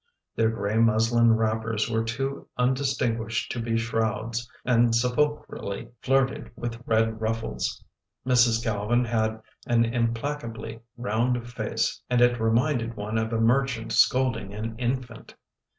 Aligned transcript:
Their 0.35 0.49
gray 0.49 0.77
muslin 0.79 1.35
wrappers 1.35 1.87
were 1.87 2.03
too 2.03 2.47
undistinguished 2.57 3.51
to 3.51 3.59
be 3.61 3.77
shrouds 3.77 4.49
and 4.65 4.95
sepulchrally 4.95 5.89
flirted 6.01 6.49
with 6.55 6.81
red 6.87 7.21
ruffles. 7.21 7.83
Mrs. 8.25 8.63
Calvin 8.63 9.05
had 9.05 9.39
an 9.67 9.85
implacably 9.85 10.79
round 10.97 11.47
face 11.47 12.01
and 12.09 12.19
it 12.19 12.41
re 12.41 12.49
minded 12.51 12.95
one 12.95 13.19
of 13.19 13.31
a 13.31 13.39
merchant 13.39 13.91
scolding 13.91 14.55
an 14.55 14.75
infant. 14.79 15.35